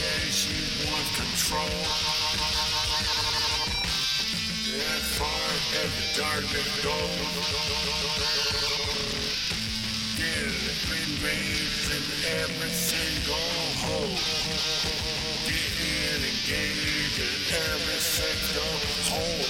carry, 0.00 0.30
she 0.30 0.56
wants 0.88 1.10
control. 1.16 1.76
As 4.96 5.04
far 5.18 5.44
as 5.82 5.90
the 5.98 6.06
darkness 6.20 6.70
goes, 6.82 7.36
get 10.16 10.54
enraged 11.00 11.88
in 11.96 12.04
every 12.40 12.70
single 12.70 13.52
hole. 13.82 14.16
Get 15.46 15.74
in, 15.80 16.20
engaged 16.32 17.18
in 17.18 17.38
every 17.68 18.00
single 18.00 18.76
hole. 19.10 19.49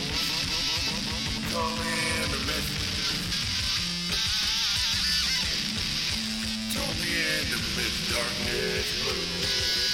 darkness 8.11 9.03
blue. 9.03 9.90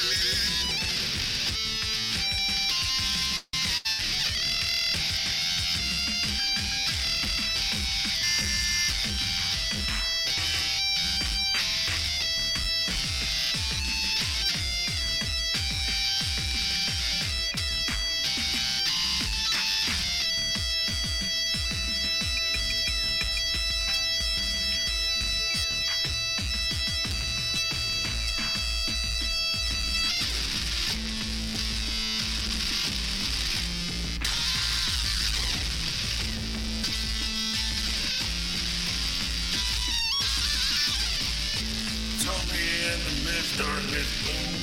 Darkness 43.57 44.09
blue. 44.23 44.55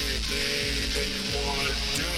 Anything 0.00 0.74
that 0.94 1.08
you 1.14 1.22
wanna 1.36 1.74
do. 1.96 2.17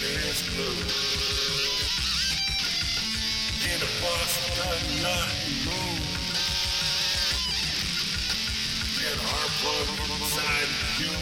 mid 0.00 0.10
darkness 0.10 0.42
blue. 0.54 0.80
In 3.68 3.80
a 3.80 3.90
Boston 4.00 5.02
nut 5.02 5.30
moon. 5.66 6.00
Get 9.00 9.18
heart 9.20 9.52
plug 9.60 9.88
inside 10.10 10.70
you. 11.00 11.14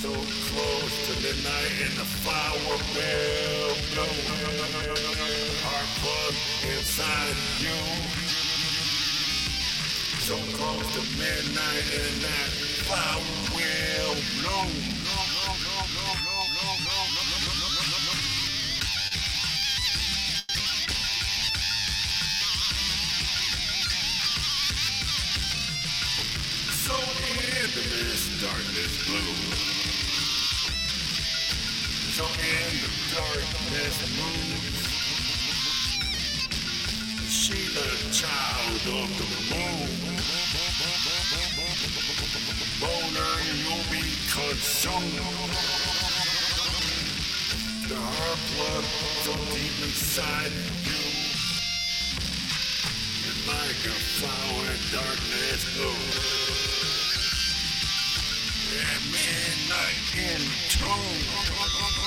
So 0.00 0.10
close 0.10 0.96
to 1.06 1.12
midnight 1.20 1.74
and 1.84 1.94
the 1.98 2.06
fire 2.24 2.58
will 2.66 2.84
blow. 3.92 4.08
Heart 5.64 5.90
plug 6.00 6.34
inside 6.72 7.36
you. 7.60 7.78
So 10.20 10.36
close 10.56 10.88
to 10.94 11.02
midnight 11.18 11.86
and 11.92 12.14
that 12.22 12.50
fire 12.88 13.20
will 13.54 14.16
blow. 14.40 14.99
This 27.74 28.42
darkness 28.42 29.06
blue. 29.06 29.34
So 32.16 32.24
in 32.24 32.72
the 32.82 32.90
darkness 33.14 33.96
moves. 34.18 34.80
She 37.30 37.54
the 37.70 37.90
child 38.10 38.82
of 38.98 39.08
the 39.18 39.28
moon. 39.54 39.90
Boner, 42.80 43.32
you'll 43.62 43.86
be 43.90 44.02
consumed. 44.34 45.20
The 47.88 47.94
heart 47.94 48.40
blood 48.56 48.84
so 49.22 49.32
deep 49.54 49.76
inside 49.84 50.52
you. 50.86 51.02
You're 53.22 53.40
like 53.54 53.82
a 53.86 53.96
flower 54.18 54.64
in 54.66 54.80
darkness 54.90 55.62
glow. 55.76 56.69
Midnight 58.70 60.14
in 60.14 60.42
tune. 60.68 61.99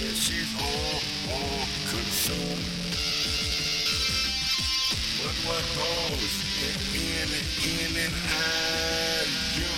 And 0.00 0.16
she's 0.16 0.50
all, 0.60 1.00
all 1.32 1.64
consumed. 1.90 2.80
But 5.20 5.36
what 5.44 5.64
goes 5.76 6.34
in, 6.64 6.76
in, 6.96 7.28
in 7.60 7.92
and 8.04 8.14
out 8.14 9.26
of 9.26 9.56
you? 9.60 9.74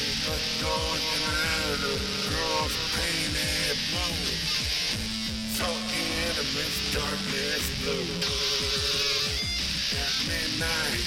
And 0.00 0.16
what 0.24 0.42
goes 0.64 1.02
and 1.12 1.24
out 1.28 1.82
of 1.92 2.00
girls 2.30 2.74
painted 2.96 3.76
blue? 3.92 4.66
So 5.56 5.68
in 5.68 6.32
the 6.36 6.46
midst 6.56 6.94
darkness 6.96 7.64
blue. 7.84 8.08
At 10.00 10.14
midnight 10.28 11.04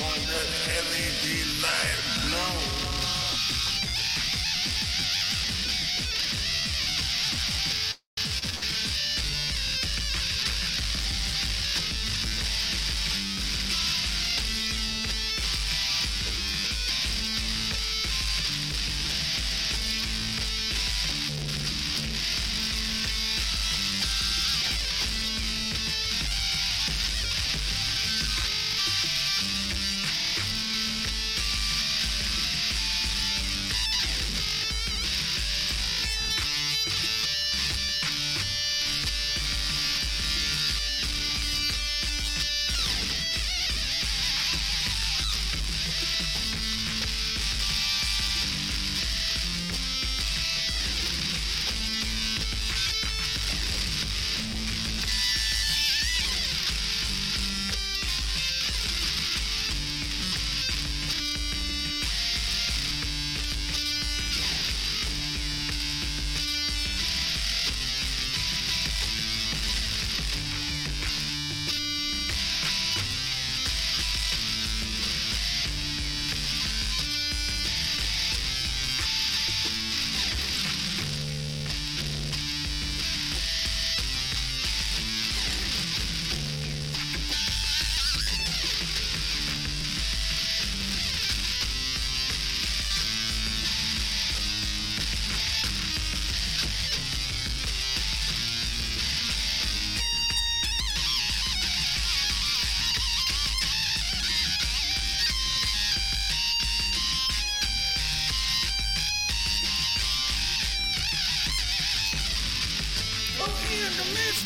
on 0.00 0.18
the 0.24 0.42
LED 0.80 1.24
light 1.62 2.00
blue. 2.24 2.93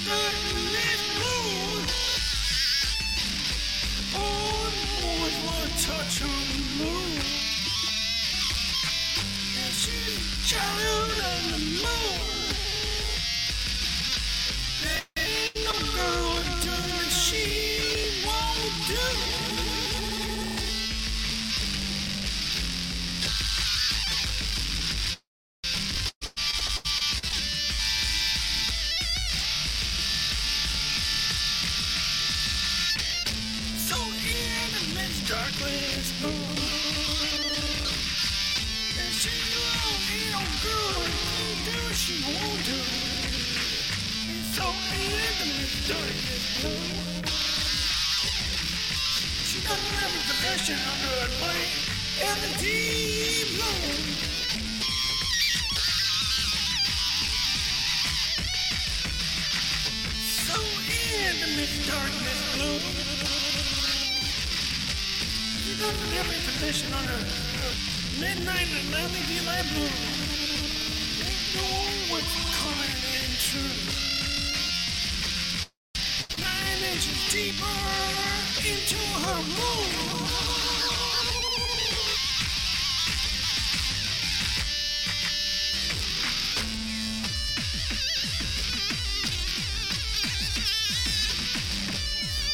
The 0.08 0.14
midst 0.14 0.57
she 42.08 42.24
won't 42.24 42.64
do. 42.64 42.80
And 44.32 44.44
so 44.56 44.64
blue. 46.56 46.80
She 49.44 49.60
doesn't 49.60 49.94
possession 50.24 50.78
under 50.88 51.12
her 51.20 51.30
light 51.44 51.72
and 52.24 52.38
the 52.44 52.50
deep 52.64 53.48
blue. 53.52 53.92
So 60.48 60.56
in 60.88 61.34
the 61.44 61.50
midst 61.60 61.84
darkness 61.84 62.40
blue. 62.56 62.80
She 65.60 65.72
doesn't 65.76 66.12
have 66.16 66.28
position 66.48 66.88
on 66.94 67.04
her, 67.04 67.20
her 67.60 67.72
midnight 68.18 68.68
and 68.72 68.88
LED 68.96 69.44
light 69.44 69.68
blue. 69.74 70.17
to 78.88 78.96
her 78.96 79.42
moon. 79.42 79.90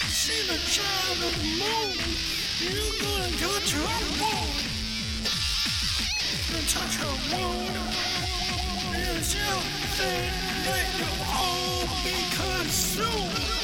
She's 0.09 0.51
a 0.51 0.59
child 0.75 1.19
of 1.23 1.39
the 1.39 1.47
moon. 1.63 1.95
You're 2.59 2.97
gonna 2.99 3.31
touch 3.39 3.71
her 3.71 3.95
moon. 4.19 4.51
You're 6.51 6.67
touch 6.67 6.97
her 6.97 7.17
moon. 7.31 7.73
It's 8.97 9.37
everything 9.37 10.33
that 10.67 10.87
you 10.99 11.11
all 11.31 11.87
be 12.03 12.17
consumed. 12.35 13.64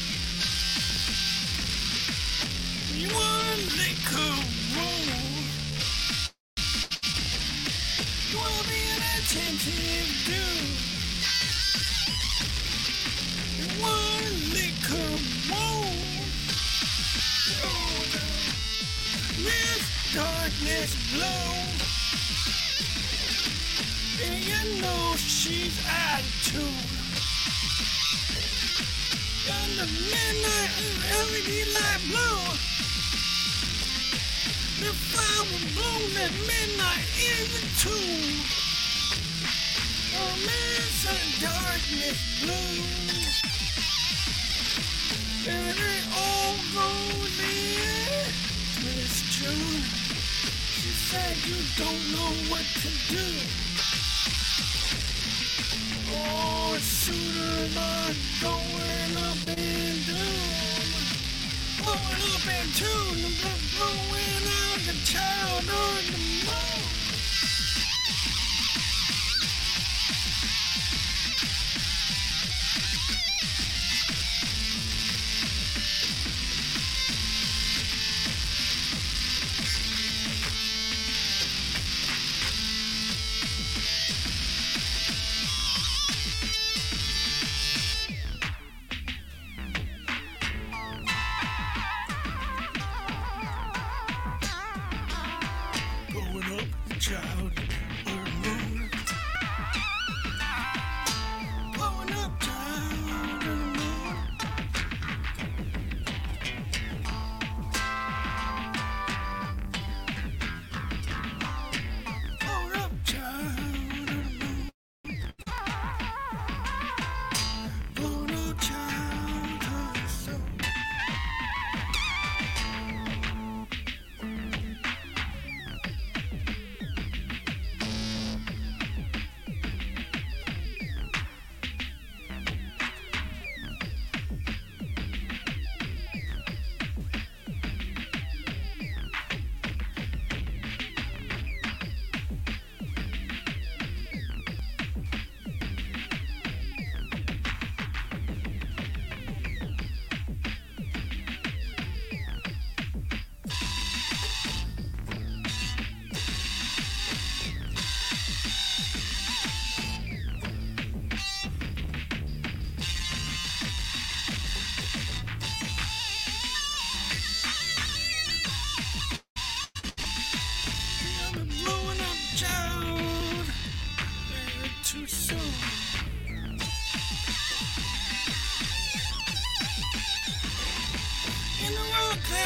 into 37.21 37.95
a 40.13 40.27
mass 40.45 40.99
of 41.11 41.23
darkness 41.41 42.19
blue. 42.41 42.83
And 45.51 45.77
it 45.77 46.05
all 46.15 46.55
goes 46.73 47.37
in. 47.39 48.27
Miss 48.85 49.15
June, 49.35 49.81
she 50.75 50.91
said 51.09 51.35
you 51.47 51.59
don't 51.77 52.03
know 52.13 52.31
what 52.51 52.65
to 52.81 52.89
do. 53.09 53.27
Oh, 56.13 56.77
going 58.41 59.17
up 59.17 59.47
in 59.47 59.95
doom. 60.05 60.91
Going 61.85 62.31
up 62.31 62.47
going 63.79 64.47
up 64.47 64.50
the 64.85 64.93
town 65.05 65.69
on 65.69 66.05
the 66.11 66.17
moon. 66.17 67.00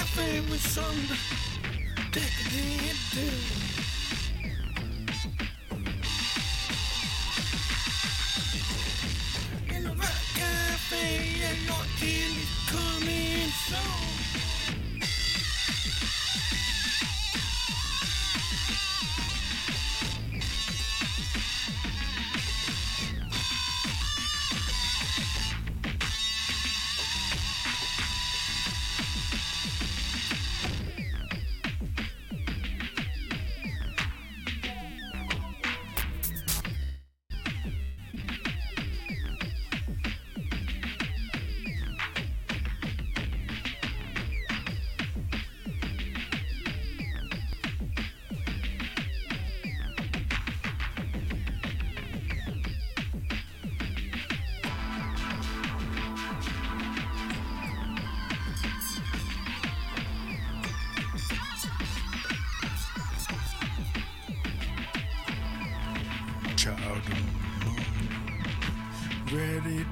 laughing 0.06 0.50
with 0.50 0.62
some 0.62 1.18
dignity. 2.12 3.75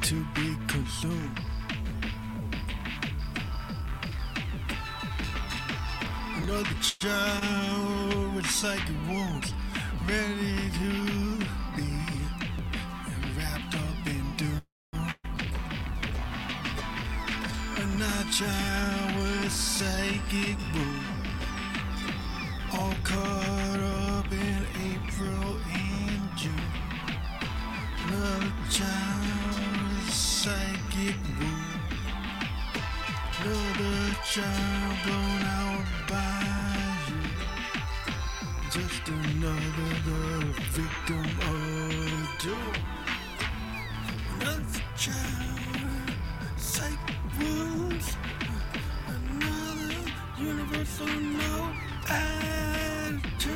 to 0.03 0.25
be 0.35 0.57
consumed. 0.67 1.39
Another 6.43 6.75
child 6.81 8.35
with 8.35 8.45
psychic 8.49 8.95
wounds, 9.07 9.53
ready 10.05 10.69
to 10.79 11.45
be 11.77 11.89
wrapped 13.37 13.75
up 13.75 14.07
in 14.07 14.25
doom. 14.35 14.61
Another 17.77 18.31
child 18.31 19.15
with 19.15 19.51
psychic 19.51 20.57
wounds. 20.73 21.12
personal 50.83 51.71
attitude. 52.09 53.53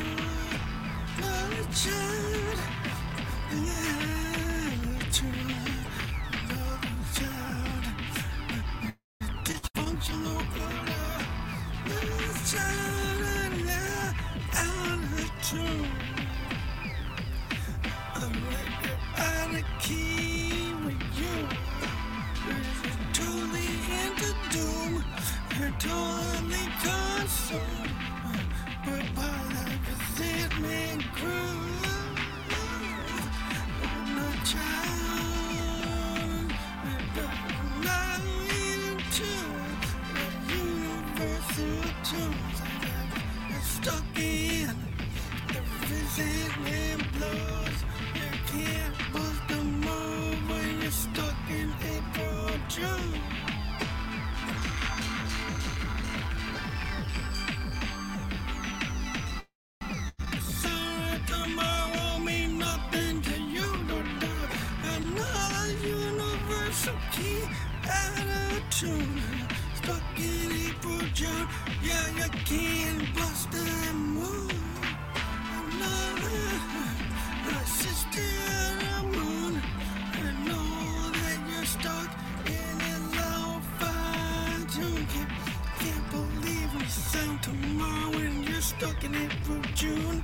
stuck 88.78 89.04
in 89.04 89.16
it 89.16 89.34
from 89.44 89.62
June. 89.74 90.24